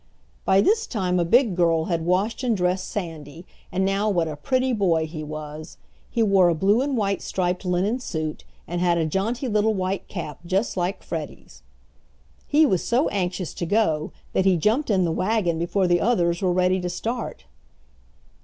[0.45, 4.35] By this time a big girl had washed and dressed Sandy, and now what a
[4.35, 5.77] pretty boy he was!
[6.09, 10.07] He wore a blue and white striped linen suit and had a jaunty little white
[10.07, 11.61] cap just like Freddie's.
[12.47, 16.41] He was so anxious to go that he jumped in the wagon before the others
[16.41, 17.45] were ready to start.